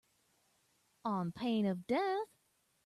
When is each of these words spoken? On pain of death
On 1.05 1.31
pain 1.31 1.67
of 1.67 1.85
death 1.85 2.27